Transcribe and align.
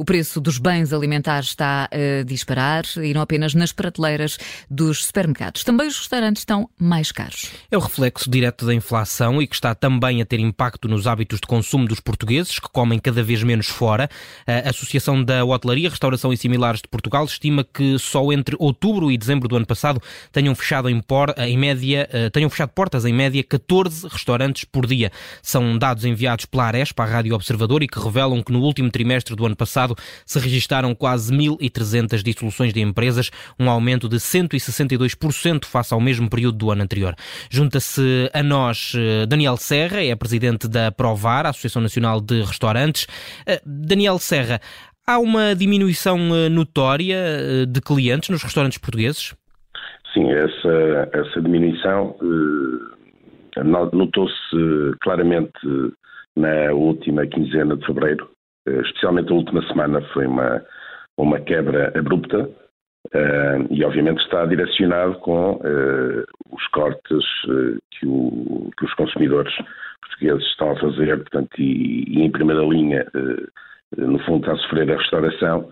O 0.00 0.04
preço 0.04 0.40
dos 0.40 0.58
bens 0.58 0.92
alimentares 0.92 1.48
está 1.48 1.88
a 1.90 2.22
disparar 2.22 2.84
e 3.02 3.12
não 3.12 3.20
apenas 3.20 3.52
nas 3.52 3.72
prateleiras 3.72 4.38
dos 4.70 5.06
supermercados. 5.06 5.64
Também 5.64 5.88
os 5.88 5.98
restaurantes 5.98 6.42
estão 6.42 6.70
mais 6.78 7.10
caros. 7.10 7.50
É 7.68 7.76
o 7.76 7.80
reflexo 7.80 8.30
direto 8.30 8.64
da 8.64 8.72
inflação 8.72 9.42
e 9.42 9.46
que 9.48 9.56
está 9.56 9.74
também 9.74 10.22
a 10.22 10.24
ter 10.24 10.38
impacto 10.38 10.86
nos 10.86 11.08
hábitos 11.08 11.40
de 11.40 11.48
consumo 11.48 11.88
dos 11.88 11.98
portugueses, 11.98 12.60
que 12.60 12.68
comem 12.68 13.00
cada 13.00 13.24
vez 13.24 13.42
menos 13.42 13.66
fora. 13.66 14.08
A 14.46 14.70
Associação 14.70 15.20
da 15.24 15.44
Hotelaria, 15.44 15.90
Restauração 15.90 16.32
e 16.32 16.36
Similares 16.36 16.80
de 16.80 16.86
Portugal 16.86 17.24
estima 17.24 17.64
que 17.64 17.98
só 17.98 18.32
entre 18.32 18.54
outubro 18.60 19.10
e 19.10 19.18
dezembro 19.18 19.48
do 19.48 19.56
ano 19.56 19.66
passado 19.66 20.00
tenham 20.30 20.54
fechado 20.54 20.88
em, 20.88 21.00
por, 21.00 21.34
em 21.36 21.58
média, 21.58 22.08
eh, 22.12 22.30
tenham 22.30 22.48
fechado 22.48 22.68
portas 22.68 23.04
em 23.04 23.12
média 23.12 23.42
14 23.42 24.06
restaurantes 24.06 24.62
por 24.62 24.86
dia. 24.86 25.10
São 25.42 25.76
dados 25.76 26.04
enviados 26.04 26.44
pela 26.44 26.66
Arespa, 26.66 27.02
a 27.02 27.06
Rádio 27.06 27.34
Observador, 27.34 27.82
e 27.82 27.88
que 27.88 27.98
revelam 27.98 28.44
que 28.44 28.52
no 28.52 28.60
último 28.60 28.90
trimestre 28.90 29.34
do 29.34 29.44
ano 29.44 29.56
passado 29.56 29.87
passado 29.88 29.94
se 30.26 30.38
registaram 30.38 30.94
quase 30.94 31.32
1.300 31.32 32.22
dissoluções 32.22 32.72
de 32.72 32.80
empresas, 32.80 33.30
um 33.58 33.70
aumento 33.70 34.08
de 34.08 34.16
162% 34.16 35.64
face 35.64 35.94
ao 35.94 36.00
mesmo 36.00 36.28
período 36.28 36.58
do 36.58 36.70
ano 36.70 36.82
anterior. 36.82 37.14
Junta-se 37.50 38.30
a 38.32 38.42
nós 38.42 38.92
eh, 38.96 39.26
Daniel 39.26 39.56
Serra, 39.56 40.02
é 40.02 40.14
presidente 40.14 40.68
da 40.68 40.90
Provar, 40.90 41.46
Associação 41.46 41.80
Nacional 41.80 42.20
de 42.20 42.42
Restaurantes. 42.42 43.06
Eh, 43.46 43.60
Daniel 43.64 44.18
Serra, 44.18 44.60
há 45.06 45.18
uma 45.18 45.54
diminuição 45.54 46.18
eh, 46.34 46.48
notória 46.48 47.16
de 47.66 47.80
clientes 47.80 48.28
nos 48.28 48.42
restaurantes 48.42 48.78
portugueses? 48.78 49.34
Sim, 50.12 50.30
essa, 50.32 51.10
essa 51.12 51.40
diminuição 51.40 52.16
notou-se 53.92 54.56
claramente 55.02 55.52
na 56.36 56.72
última 56.72 57.26
quinzena 57.26 57.76
de 57.76 57.84
fevereiro, 57.84 58.30
especialmente 58.82 59.30
a 59.30 59.34
última 59.34 59.62
semana 59.68 60.00
foi 60.12 60.26
uma, 60.26 60.62
uma 61.16 61.40
quebra 61.40 61.92
abrupta 61.98 62.48
uh, 63.14 63.66
e 63.70 63.84
obviamente 63.84 64.22
está 64.22 64.46
direcionado 64.46 65.14
com 65.16 65.52
uh, 65.52 66.24
os 66.52 66.66
cortes 66.68 67.24
que, 67.90 68.06
o, 68.06 68.70
que, 68.78 68.84
os 68.84 68.94
consumidores 68.94 69.52
portugueses 70.00 70.46
estão 70.46 70.70
a 70.70 70.80
fazer, 70.80 71.16
portanto, 71.18 71.50
e, 71.58 72.04
e 72.08 72.22
em 72.22 72.30
primeira 72.30 72.62
linha, 72.62 73.06
no 73.96 74.18
fundo, 74.20 74.40
está 74.40 74.52
a 74.52 74.56
sofrer 74.56 74.90
a 74.90 74.96
restauração. 74.96 75.70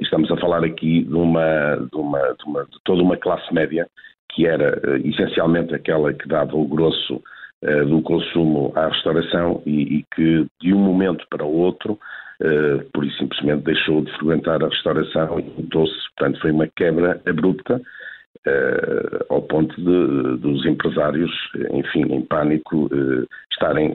estamos 0.00 0.30
a 0.30 0.36
falar 0.36 0.64
aqui 0.64 1.04
de 1.04 1.14
uma, 1.14 1.76
de 1.76 1.96
uma, 1.96 2.20
de 2.20 2.44
uma 2.46 2.64
de 2.64 2.78
toda 2.84 3.02
uma 3.02 3.16
classe 3.16 3.52
média 3.52 3.86
que 4.32 4.46
era 4.46 4.80
essencialmente 5.04 5.74
aquela 5.74 6.12
que 6.12 6.28
dava 6.28 6.56
o 6.56 6.66
grosso 6.66 7.22
do 7.88 8.00
consumo 8.02 8.72
à 8.74 8.88
restauração 8.88 9.62
e, 9.66 9.98
e, 9.98 10.06
que 10.14 10.46
de 10.60 10.72
um 10.72 10.78
momento 10.78 11.26
para 11.28 11.44
o 11.44 11.56
outro 11.56 11.98
uh, 12.40 12.84
por 12.92 13.04
isso 13.04 13.18
simplesmente 13.18 13.64
deixou 13.64 14.02
de 14.02 14.12
frequentar 14.12 14.62
a 14.62 14.68
restauração 14.68 15.40
e 15.40 15.44
mudou-se. 15.60 15.94
Portanto, 16.16 16.40
foi 16.40 16.50
uma 16.50 16.66
quebra 16.68 17.20
abrupta 17.26 17.76
uh, 17.76 19.24
ao 19.28 19.42
ponto 19.42 19.74
de, 19.76 20.38
dos 20.38 20.64
empresários, 20.66 21.30
enfim, 21.72 22.02
em 22.12 22.22
pânico, 22.22 22.86
uh, 22.86 23.26
estarem 23.52 23.94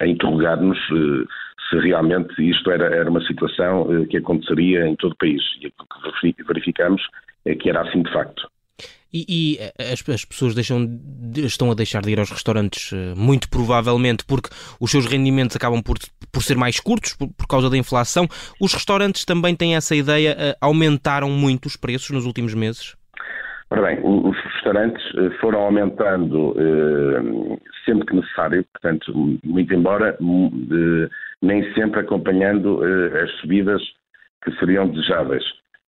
a 0.00 0.06
interrogar-nos 0.06 0.78
se 1.70 1.78
realmente 1.78 2.34
isto 2.38 2.70
era, 2.70 2.94
era 2.94 3.08
uma 3.08 3.22
situação 3.22 4.06
que 4.10 4.18
aconteceria 4.18 4.86
em 4.86 4.94
todo 4.96 5.12
o 5.12 5.16
país. 5.16 5.42
E 5.62 5.68
o 5.68 6.32
que 6.34 6.44
verificamos 6.44 7.00
é 7.46 7.54
que 7.54 7.70
era 7.70 7.80
assim 7.80 8.02
de 8.02 8.12
facto. 8.12 8.46
E, 9.14 9.24
e 9.28 9.58
eh, 9.60 9.92
as, 9.92 10.02
as, 10.08 10.24
pessoas 10.24 10.56
deixam, 10.56 10.88
estão 11.36 11.70
a 11.70 11.74
deixar 11.74 12.02
de 12.02 12.10
ir 12.10 12.18
aos 12.18 12.32
restaurantes, 12.32 12.92
eh, 12.92 13.14
muito 13.16 13.48
provavelmente 13.48 14.24
porque 14.26 14.50
os 14.80 14.90
seus 14.90 15.06
rendimentos 15.06 15.54
acabam 15.54 15.80
por, 15.80 15.96
por 16.32 16.42
ser 16.42 16.56
mais 16.56 16.80
curtos 16.80 17.14
por, 17.14 17.28
por 17.28 17.46
causa 17.46 17.70
da 17.70 17.76
inflação. 17.76 18.26
Os 18.60 18.74
restaurantes 18.74 19.24
também 19.24 19.54
têm 19.54 19.76
essa 19.76 19.94
ideia, 19.94 20.34
eh, 20.36 20.56
aumentaram 20.60 21.30
muito 21.30 21.66
os 21.66 21.76
preços 21.76 22.10
nos 22.10 22.26
últimos 22.26 22.54
meses? 22.54 22.96
Ora 23.70 23.82
bem, 23.82 24.00
os 24.02 24.36
restaurantes 24.54 25.04
foram 25.40 25.60
aumentando 25.60 26.54
sempre 27.84 28.06
que 28.06 28.14
necessário, 28.14 28.64
portanto, 28.72 29.38
muito 29.42 29.74
embora 29.74 30.16
nem 31.40 31.72
sempre 31.74 32.00
acompanhando 32.00 32.80
as 32.84 33.30
subidas 33.40 33.82
que 34.44 34.52
seriam 34.58 34.88
desejáveis. 34.88 35.44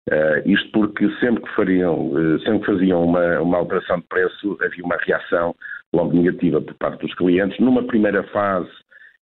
Uh, 0.07 0.39
isto 0.45 0.71
porque 0.71 1.09
sempre 1.19 1.43
que, 1.43 1.53
fariam, 1.53 2.11
uh, 2.13 2.39
sempre 2.39 2.59
que 2.59 2.65
faziam 2.67 3.03
uma, 3.03 3.41
uma 3.41 3.57
alteração 3.57 3.99
de 3.99 4.05
preço 4.07 4.57
havia 4.61 4.85
uma 4.85 4.95
reação 5.05 5.53
logo 5.93 6.15
negativa 6.15 6.61
por 6.61 6.73
parte 6.75 7.01
dos 7.01 7.13
clientes. 7.15 7.59
Numa 7.59 7.83
primeira 7.83 8.23
fase, 8.23 8.69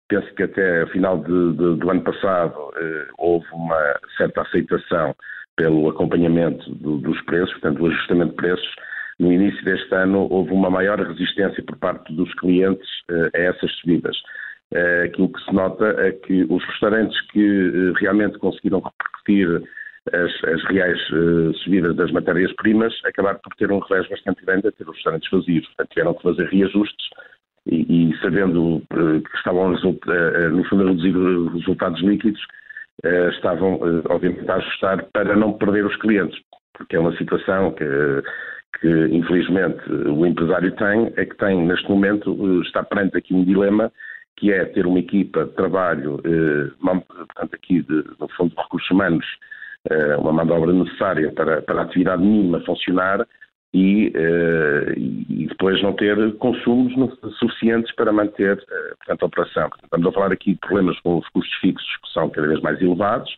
penso 0.08 0.34
que 0.34 0.42
até 0.42 0.86
final 0.86 1.18
de, 1.18 1.52
de, 1.52 1.76
do 1.76 1.90
ano 1.90 2.00
passado 2.00 2.54
uh, 2.58 3.12
houve 3.18 3.46
uma 3.52 4.00
certa 4.16 4.40
aceitação 4.40 5.14
pelo 5.54 5.90
acompanhamento 5.90 6.74
do, 6.76 6.96
dos 6.96 7.20
preços, 7.22 7.52
portanto, 7.52 7.82
o 7.82 7.86
ajustamento 7.86 8.30
de 8.30 8.36
preços. 8.36 8.74
No 9.18 9.30
início 9.30 9.62
deste 9.62 9.94
ano 9.94 10.28
houve 10.30 10.50
uma 10.50 10.70
maior 10.70 10.98
resistência 10.98 11.62
por 11.62 11.76
parte 11.76 12.10
dos 12.14 12.32
clientes 12.36 12.88
a 13.34 13.38
essas 13.38 13.70
subidas. 13.72 14.16
Aquilo 15.04 15.30
que 15.30 15.44
se 15.44 15.52
nota 15.52 15.94
é 15.98 16.12
que 16.12 16.46
os 16.48 16.64
restaurantes 16.64 17.20
que 17.30 17.92
realmente 18.00 18.38
conseguiram 18.38 18.80
repercutir 18.80 19.62
as, 20.12 20.44
as 20.44 20.64
reais 20.64 20.98
uh, 21.10 21.54
subidas 21.58 21.94
das 21.96 22.10
matérias-primas, 22.10 22.94
acabaram 23.04 23.38
por 23.42 23.54
ter 23.56 23.70
um 23.70 23.78
revés 23.80 24.08
bastante 24.08 24.44
grande 24.44 24.68
a 24.68 24.72
ter 24.72 24.88
os 24.88 24.96
restaurantes 24.96 25.30
vazios. 25.30 25.66
Portanto, 25.66 25.88
tiveram 25.90 26.14
que 26.14 26.22
fazer 26.22 26.48
reajustes 26.48 27.06
e, 27.66 28.10
e 28.10 28.18
sabendo 28.20 28.76
uh, 28.76 29.20
que 29.22 29.36
estavam, 29.36 29.72
uh, 29.72 30.50
no 30.50 30.64
fundo, 30.64 30.84
a 30.84 30.86
reduzir 30.88 31.14
resultados 31.54 32.00
líquidos, 32.02 32.40
estavam, 33.32 33.80
obviamente, 34.10 34.50
a 34.50 34.56
ajustar 34.56 35.06
para 35.14 35.34
não 35.34 35.54
perder 35.54 35.86
os 35.86 35.96
clientes, 35.96 36.38
porque 36.74 36.96
é 36.96 37.00
uma 37.00 37.16
situação 37.16 37.72
que, 37.72 37.84
que 38.78 38.88
infelizmente, 39.10 39.90
o 39.90 40.26
empresário 40.26 40.70
tem, 40.72 41.10
é 41.16 41.24
que 41.24 41.34
tem, 41.38 41.66
neste 41.66 41.88
momento, 41.88 42.60
está 42.60 42.82
perante 42.82 43.16
aqui 43.16 43.32
um 43.32 43.42
dilema 43.42 43.90
que 44.36 44.52
é 44.52 44.66
ter 44.66 44.84
uma 44.84 44.98
equipa 44.98 45.46
de 45.46 45.52
trabalho, 45.52 46.20
portanto, 46.78 47.54
aqui, 47.54 47.80
de, 47.80 48.04
no 48.20 48.28
fundo, 48.36 48.54
de 48.54 48.62
recursos 48.62 48.90
humanos, 48.90 49.24
eh, 49.24 49.49
uma 50.18 50.32
mão 50.32 50.46
de 50.46 50.52
obra 50.52 50.72
necessária 50.72 51.32
para, 51.32 51.62
para 51.62 51.80
a 51.80 51.84
atividade 51.84 52.22
mínima 52.22 52.60
funcionar 52.60 53.26
e, 53.72 54.08
uh, 54.08 54.98
e, 54.98 55.46
depois 55.46 55.80
não 55.82 55.92
ter 55.92 56.16
consumos 56.36 56.92
suficientes 57.38 57.94
para 57.94 58.12
manter 58.12 58.56
uh, 58.56 58.96
portanto, 58.98 59.22
a 59.22 59.26
operação. 59.26 59.70
Estamos 59.82 60.06
a 60.06 60.12
falar 60.12 60.32
aqui 60.32 60.54
de 60.54 60.58
problemas 60.58 60.98
com 61.00 61.18
os 61.18 61.28
custos 61.28 61.54
fixos 61.60 61.96
que 62.02 62.12
são 62.12 62.28
cada 62.30 62.48
vez 62.48 62.60
mais 62.60 62.80
elevados 62.80 63.30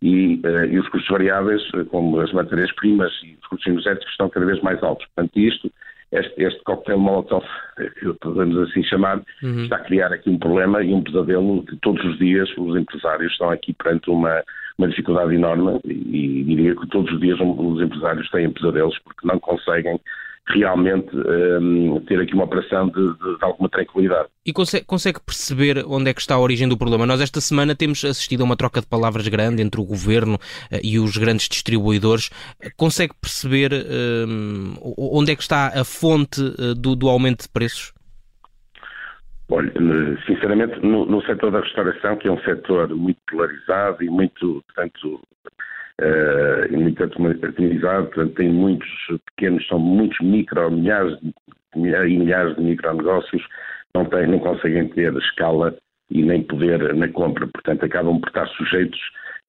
e, 0.00 0.40
e 0.70 0.78
os 0.78 0.88
custos 0.88 1.10
variáveis, 1.10 1.62
como 1.90 2.20
as 2.20 2.32
matérias-primas 2.32 3.12
e 3.22 3.36
os 3.40 3.46
custos 3.48 3.66
energéticos, 3.66 4.10
estão 4.10 4.28
cada 4.28 4.46
vez 4.46 4.60
mais 4.60 4.82
altos. 4.82 5.06
Portanto, 5.14 5.38
isto, 5.38 5.70
este, 6.10 6.42
este 6.42 6.62
coquetel 6.64 6.98
molotov, 6.98 7.44
que 7.76 8.12
podemos 8.20 8.68
assim 8.68 8.82
chamar, 8.82 9.22
uhum. 9.42 9.62
está 9.62 9.76
a 9.76 9.84
criar 9.84 10.12
aqui 10.12 10.28
um 10.28 10.38
problema 10.38 10.82
e 10.82 10.92
um 10.92 11.02
pesadelo 11.02 11.64
de 11.64 11.76
todos 11.76 12.04
os 12.04 12.18
dias 12.18 12.48
os 12.58 12.76
empresários 12.76 13.30
estão 13.30 13.50
aqui 13.50 13.72
perante 13.72 14.10
uma 14.10 14.42
uma 14.78 14.88
dificuldade 14.88 15.34
enorme 15.34 15.80
e 15.84 16.44
diria 16.44 16.74
que 16.74 16.86
todos 16.88 17.12
os 17.12 17.20
dias 17.20 17.38
os 17.40 17.80
empresários 17.80 18.30
têm 18.30 18.50
pesadelos 18.50 18.98
porque 19.04 19.26
não 19.26 19.38
conseguem 19.38 20.00
realmente 20.48 21.08
um, 21.16 22.00
ter 22.00 22.20
aqui 22.20 22.34
uma 22.34 22.44
operação 22.44 22.88
de, 22.88 22.94
de, 22.94 23.38
de 23.38 23.44
alguma 23.44 23.68
tranquilidade. 23.68 24.28
E 24.44 24.52
consegue, 24.52 24.84
consegue, 24.84 25.20
perceber 25.20 25.84
onde 25.86 26.10
é 26.10 26.14
que 26.14 26.20
está 26.20 26.34
a 26.34 26.40
origem 26.40 26.68
do 26.68 26.76
problema? 26.76 27.06
Nós 27.06 27.20
esta 27.20 27.40
semana 27.40 27.74
temos 27.74 28.04
assistido 28.04 28.42
a 28.42 28.44
uma 28.44 28.56
troca 28.56 28.80
de 28.80 28.86
palavras 28.86 29.26
grande 29.28 29.62
entre 29.62 29.80
o 29.80 29.84
governo 29.84 30.34
uh, 30.34 30.78
e 30.82 30.98
os 30.98 31.16
grandes 31.16 31.48
distribuidores. 31.48 32.30
Consegue 32.76 33.14
perceber 33.20 33.72
um, 33.72 34.74
onde 34.98 35.32
é 35.32 35.36
que 35.36 35.42
está 35.42 35.68
a 35.68 35.84
fonte 35.84 36.40
uh, 36.40 36.74
do, 36.74 36.96
do 36.96 37.08
aumento 37.08 37.42
de 37.42 37.48
preços? 37.48 37.92
Olha, 39.50 39.70
sinceramente, 40.26 40.80
no, 40.80 41.04
no 41.04 41.22
setor 41.22 41.50
da 41.50 41.60
restauração, 41.60 42.16
que 42.16 42.28
é 42.28 42.32
um 42.32 42.40
setor 42.40 42.88
muito 42.94 43.20
polarizado 43.28 44.02
e 44.02 44.08
muito, 44.08 44.62
portanto, 44.66 45.20
uh, 46.00 46.78
muito 46.78 47.02
atomizado, 47.04 48.06
portanto, 48.06 48.34
tem 48.34 48.48
muitos 48.48 48.88
pequenos, 49.26 49.66
são 49.68 49.78
muitos 49.78 50.18
micro, 50.20 50.70
milhares 50.70 51.18
e 51.74 51.78
milhares 51.78 52.56
de 52.56 52.62
micronegócios, 52.62 53.42
não, 53.94 54.04
têm, 54.06 54.26
não 54.26 54.38
conseguem 54.38 54.88
ter 54.88 55.14
escala 55.16 55.74
e 56.10 56.22
nem 56.22 56.42
poder 56.42 56.94
na 56.94 57.08
compra, 57.08 57.46
portanto, 57.46 57.84
acabam 57.84 58.20
por 58.20 58.28
estar 58.28 58.46
sujeitos 58.48 59.00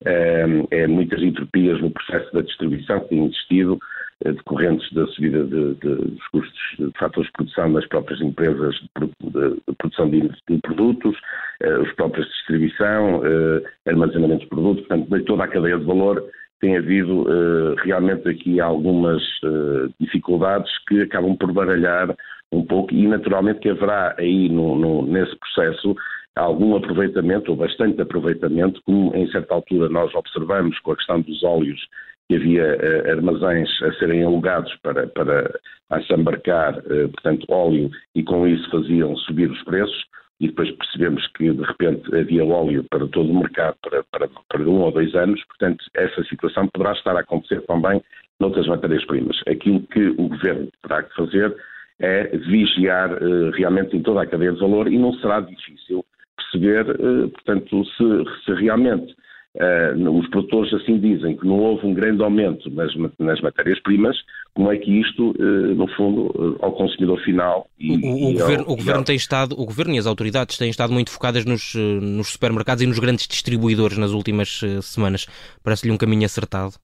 uh, 0.04 0.84
a 0.84 0.88
muitas 0.88 1.22
entropias 1.22 1.82
no 1.82 1.92
processo 1.92 2.34
da 2.34 2.42
distribuição 2.42 3.00
que 3.02 3.10
tem 3.10 3.26
existido, 3.26 3.78
eh, 3.78 3.93
decorrentes 4.32 4.92
da 4.94 5.06
subida 5.08 5.44
de, 5.44 5.74
de, 5.76 5.96
dos 5.96 6.28
custos 6.28 6.76
de 6.80 6.92
fatores 6.98 7.28
de 7.28 7.34
produção 7.34 7.70
nas 7.70 7.86
próprias 7.88 8.22
empresas 8.22 8.76
de, 8.76 9.10
de 9.30 9.76
produção 9.78 10.10
de, 10.10 10.30
produtos, 10.62 11.18
eh, 11.62 11.78
os 11.80 11.92
próprios 11.94 12.28
distribuição, 12.28 13.22
eh, 13.26 13.64
armazenamento 13.86 14.44
de 14.44 14.50
produtos, 14.50 14.86
portanto, 14.88 15.10
de 15.10 15.24
toda 15.26 15.44
a 15.44 15.48
cadeia 15.48 15.78
de 15.78 15.86
valor 15.86 16.24
tem 16.64 16.78
havido 16.78 17.26
eh, 17.28 17.76
realmente 17.84 18.30
aqui 18.30 18.62
algumas 18.62 19.22
eh, 19.44 19.90
dificuldades 20.00 20.72
que 20.88 21.02
acabam 21.02 21.36
por 21.36 21.52
baralhar 21.52 22.16
um 22.54 22.66
pouco 22.66 22.94
e 22.94 23.06
naturalmente 23.06 23.60
que 23.60 23.70
haverá 23.70 24.16
aí 24.18 24.48
no, 24.48 24.74
no, 24.78 25.06
nesse 25.06 25.36
processo 25.36 25.94
algum 26.38 26.76
aproveitamento, 26.76 27.52
ou 27.52 27.58
bastante 27.58 28.02
aproveitamento, 28.02 28.82
como 28.86 29.14
em 29.14 29.28
certa 29.28 29.54
altura 29.54 29.90
nós 29.90 30.16
observamos 30.16 30.80
com 30.80 30.94
a 30.94 30.96
questão 30.96 31.20
dos 31.20 31.44
óleos, 31.44 31.86
que 32.28 32.36
havia 32.36 32.78
uh, 32.78 33.12
armazéns 33.12 33.70
a 33.84 33.94
serem 33.94 34.24
alugados 34.24 34.74
para, 34.82 35.08
para 35.08 35.60
assambarcar, 35.90 36.78
uh, 36.80 37.10
portanto, 37.10 37.46
óleo, 37.50 37.90
e 38.16 38.24
com 38.24 38.48
isso 38.48 38.70
faziam 38.70 39.16
subir 39.18 39.50
os 39.52 39.62
preços, 39.64 40.06
e 40.40 40.48
depois 40.48 40.72
percebemos 40.72 41.26
que 41.38 41.52
de 41.52 41.64
repente 41.64 42.16
havia 42.16 42.44
óleo 42.44 42.84
para 42.90 43.08
todo 43.08 43.32
o 43.32 43.40
mercado 43.40 43.76
para, 43.82 44.04
para, 44.12 44.28
para 44.50 44.62
um 44.64 44.82
ou 44.82 44.92
dois 44.92 45.14
anos, 45.16 45.44
portanto, 45.46 45.84
essa 45.96 46.24
situação 46.24 46.68
poderá 46.68 46.94
estar 46.94 47.16
a 47.16 47.22
acontecer 47.22 47.62
também 47.62 48.02
noutras 48.40 48.68
matérias-primas. 48.68 49.40
Aquilo 49.48 49.82
que 49.88 50.08
o 50.18 50.28
Governo 50.28 50.70
terá 50.82 51.04
que 51.04 51.16
fazer 51.16 51.56
é 52.00 52.36
vigiar 52.38 53.14
uh, 53.14 53.52
realmente 53.52 53.96
em 53.96 54.02
toda 54.02 54.22
a 54.22 54.26
cadeia 54.26 54.52
de 54.52 54.60
valor 54.60 54.88
e 54.88 54.98
não 54.98 55.14
será 55.16 55.40
difícil 55.40 56.04
perceber, 56.36 56.86
portanto, 57.30 57.86
se, 57.86 58.44
se 58.44 58.54
realmente 58.54 59.16
uh, 59.56 60.20
os 60.20 60.30
produtores 60.30 60.74
assim 60.74 61.00
dizem 61.00 61.36
que 61.38 61.46
não 61.46 61.60
houve 61.60 61.86
um 61.86 61.94
grande 61.94 62.24
aumento 62.24 62.70
nas, 62.70 62.92
nas 63.20 63.42
matérias-primas, 63.42 64.18
como 64.54 64.72
é 64.72 64.78
que 64.78 64.92
isto, 65.02 65.34
no 65.76 65.88
fundo, 65.96 66.58
ao 66.62 66.74
consumidor 66.74 67.20
final 67.22 67.68
e, 67.80 67.92
o, 67.92 68.28
o, 68.28 68.30
e 68.30 68.34
governo, 68.34 68.66
ao, 68.68 68.74
o 68.74 68.76
governo 68.76 69.04
tem 69.04 69.16
estado, 69.16 69.54
o 69.60 69.66
governo 69.66 69.96
e 69.96 69.98
as 69.98 70.06
autoridades 70.06 70.60
têm 70.60 70.70
estado 70.70 70.94
muito 70.94 71.10
focadas 71.10 71.44
nos, 71.44 71.74
nos 71.74 72.28
supermercados 72.28 72.84
e 72.84 72.86
nos 72.86 73.00
grandes 73.00 73.28
distribuidores 73.28 73.98
nas 73.98 74.12
últimas 74.12 74.62
semanas. 74.84 75.26
Parece-lhe 75.64 75.92
um 75.92 75.98
caminho 75.98 76.26
acertado? 76.26 76.76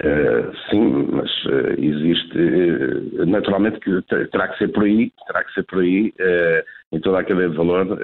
Uh, 0.00 0.54
sim, 0.70 1.08
mas 1.10 1.28
uh, 1.46 1.74
existe 1.76 2.38
uh, 2.38 3.26
naturalmente 3.26 3.80
que 3.80 4.00
terá 4.30 4.46
que 4.46 4.58
ser 4.58 4.68
por 4.68 4.84
aí, 4.84 5.12
terá 5.26 5.42
que 5.42 5.52
ser 5.54 5.64
por 5.64 5.80
aí 5.80 6.14
em 6.92 7.00
toda 7.00 7.18
a 7.18 7.24
cadeia 7.24 7.50
de 7.50 7.56
valor, 7.56 7.98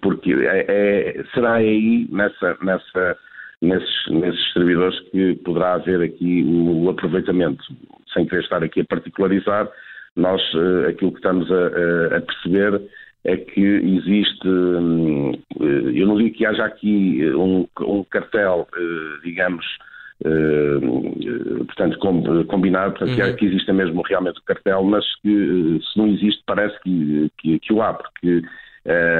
porque 0.00 0.32
é, 0.32 0.64
é, 0.66 1.24
será 1.34 1.54
aí 1.54 2.08
nessa, 2.10 2.56
nessa, 2.62 3.18
nesses, 3.60 4.06
nesses 4.08 4.52
servidores 4.52 4.98
que 5.10 5.34
poderá 5.44 5.74
haver 5.74 6.00
aqui 6.00 6.42
o 6.42 6.88
aproveitamento, 6.88 7.62
sem 8.12 8.26
querer 8.26 8.42
estar 8.42 8.64
aqui 8.64 8.80
a 8.80 8.84
particularizar, 8.86 9.68
nós 10.16 10.42
aquilo 10.88 11.12
que 11.12 11.18
estamos 11.18 11.48
a, 11.52 12.16
a 12.16 12.20
perceber 12.20 12.80
é 13.24 13.36
que 13.36 13.60
existe, 13.60 14.48
hum, 14.48 15.32
eu 15.60 16.06
não 16.06 16.16
digo 16.16 16.34
que 16.34 16.46
haja 16.46 16.64
aqui 16.64 17.30
um, 17.32 17.68
um 17.82 18.02
cartel, 18.04 18.66
digamos, 19.22 19.64
Uh, 20.22 21.64
portanto, 21.64 21.98
com, 21.98 22.44
combinado, 22.44 22.92
portanto, 22.94 23.18
uhum. 23.18 23.36
que 23.36 23.46
exista 23.46 23.72
mesmo 23.72 24.02
realmente 24.02 24.38
o 24.38 24.44
cartel, 24.44 24.82
mas 24.84 25.04
que 25.22 25.30
eh, 25.30 25.80
se 25.82 25.98
não 25.98 26.08
existe 26.08 26.42
parece 26.46 26.78
que, 26.82 27.30
que, 27.38 27.58
que 27.58 27.72
o 27.72 27.80
há, 27.80 27.94
porque 27.94 28.42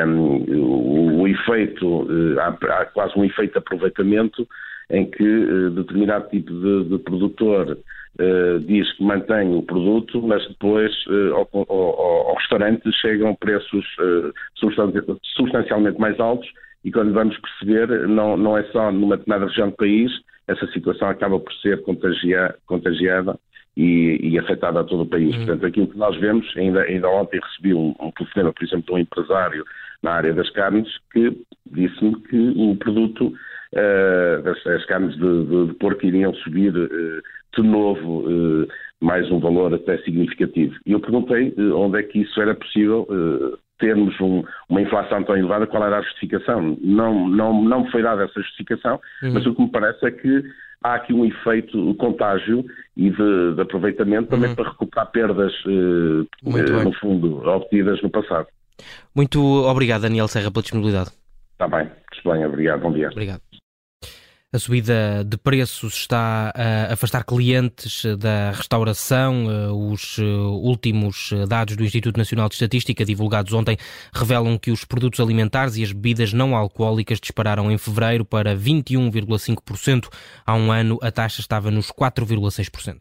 um, 0.06 0.36
o, 0.58 1.20
o, 1.22 1.28
efeito, 1.28 2.06
há, 2.38 2.48
há, 2.48 2.84
quase 2.86 3.18
um 3.18 3.24
efeito 3.24 3.52
de 3.52 3.58
aproveitamento 3.58 4.46
em 4.90 5.10
que 5.10 5.24
uh, 5.24 5.70
determinado 5.70 6.28
tipo 6.28 6.52
de, 6.52 6.84
de 6.90 6.98
produtor 6.98 7.78
uh, 8.18 8.58
diz 8.60 8.92
que 8.92 9.02
mantém 9.02 9.54
o 9.54 9.62
produto, 9.62 10.20
mas 10.20 10.46
depois 10.48 10.92
ao, 11.32 11.48
ao, 11.54 12.28
ao, 12.28 12.34
restaurante 12.34 12.92
chegam 13.00 13.34
preços 13.36 13.86
substancialmente 15.34 15.98
mais 15.98 16.20
altos 16.20 16.48
e 16.84 16.92
quando 16.92 17.14
vamos 17.14 17.38
perceber, 17.38 18.06
não, 18.06 18.36
não 18.36 18.56
é 18.56 18.64
só 18.64 18.90
numa 18.92 19.16
determinada 19.16 19.48
região 19.50 19.70
do 19.70 19.76
país, 19.76 20.10
essa 20.50 20.66
situação 20.72 21.08
acaba 21.08 21.38
por 21.38 21.52
ser 21.54 21.82
contagia, 21.82 22.54
contagiada 22.66 23.38
e, 23.76 24.18
e, 24.22 24.38
afetada 24.38 24.80
a 24.80 24.84
todo 24.84 25.02
o 25.02 25.06
país. 25.06 25.30
Uhum. 25.30 25.46
Portanto, 25.46 25.66
aquilo 25.66 25.88
que 25.88 25.98
nós 25.98 26.16
vemos, 26.18 26.46
ainda, 26.56 26.82
ainda 26.82 27.08
ontem 27.08 27.40
recebi 27.40 27.72
um, 27.72 27.94
um 28.00 28.10
telefonema, 28.10 28.52
por 28.52 28.64
exemplo, 28.64 28.86
de 28.86 28.92
um 28.92 28.98
empresário 28.98 29.64
na 30.02 30.12
área 30.12 30.32
das 30.32 30.50
carnes, 30.50 30.88
que 31.12 31.36
disse-me 31.66 32.16
que 32.22 32.52
o 32.56 32.74
produto 32.76 33.26
uh, 33.28 34.42
das, 34.42 34.62
das, 34.64 34.84
carnes 34.86 35.14
de, 35.16 35.44
de, 35.44 35.66
de, 35.68 35.74
porco 35.74 36.04
iriam 36.04 36.34
subir 36.34 36.76
uh, 36.76 37.22
de 37.56 37.62
novo 37.62 38.28
uh, 38.28 38.68
mais 39.00 39.30
um 39.30 39.38
valor 39.38 39.72
até 39.74 39.98
significativo. 39.98 40.74
E 40.84 40.92
eu 40.92 41.00
perguntei 41.00 41.54
onde 41.74 41.98
é 41.98 42.02
que 42.02 42.20
isso 42.20 42.40
era 42.40 42.54
possível 42.54 43.06
termos 43.80 44.18
um, 44.20 44.44
uma 44.68 44.80
inflação 44.80 45.24
tão 45.24 45.36
elevada, 45.36 45.66
qual 45.66 45.84
era 45.84 45.98
a 45.98 46.02
justificação? 46.02 46.78
Não, 46.80 47.28
não, 47.28 47.64
não 47.64 47.84
me 47.84 47.90
foi 47.90 48.02
dada 48.02 48.24
essa 48.24 48.40
justificação, 48.40 49.00
uhum. 49.22 49.32
mas 49.34 49.46
o 49.46 49.54
que 49.54 49.62
me 49.62 49.70
parece 49.70 50.06
é 50.06 50.10
que 50.10 50.44
há 50.82 50.94
aqui 50.94 51.12
um 51.12 51.24
efeito 51.24 51.94
contágio 51.96 52.64
e 52.96 53.10
de, 53.10 53.54
de 53.54 53.60
aproveitamento 53.60 54.28
também 54.28 54.50
uhum. 54.50 54.54
para 54.54 54.70
recuperar 54.70 55.10
perdas, 55.10 55.52
eh, 55.66 56.26
eh 56.46 56.84
no 56.84 56.92
fundo, 56.94 57.46
obtidas 57.48 58.00
no 58.02 58.10
passado. 58.10 58.46
Muito 59.14 59.40
obrigado, 59.40 60.02
Daniel 60.02 60.28
Serra, 60.28 60.50
pela 60.50 60.62
disponibilidade. 60.62 61.10
Está 61.52 61.68
bem, 61.68 61.90
bem, 62.24 62.46
obrigado, 62.46 62.80
bom 62.80 62.92
dia. 62.92 63.08
Obrigado. 63.10 63.42
A 64.52 64.58
subida 64.58 65.24
de 65.24 65.36
preços 65.36 65.94
está 65.94 66.52
a 66.56 66.92
afastar 66.92 67.22
clientes 67.24 68.02
da 68.18 68.50
restauração. 68.50 69.46
Os 69.92 70.18
últimos 70.18 71.30
dados 71.46 71.76
do 71.76 71.84
Instituto 71.84 72.16
Nacional 72.16 72.48
de 72.48 72.56
Estatística, 72.56 73.04
divulgados 73.04 73.52
ontem, 73.52 73.76
revelam 74.12 74.58
que 74.58 74.72
os 74.72 74.84
produtos 74.84 75.20
alimentares 75.20 75.76
e 75.76 75.84
as 75.84 75.92
bebidas 75.92 76.32
não 76.32 76.56
alcoólicas 76.56 77.20
dispararam 77.20 77.70
em 77.70 77.78
fevereiro 77.78 78.24
para 78.24 78.56
21,5%. 78.56 80.08
Há 80.44 80.56
um 80.56 80.72
ano, 80.72 80.98
a 81.00 81.12
taxa 81.12 81.40
estava 81.40 81.70
nos 81.70 81.92
4,6%. 81.92 83.00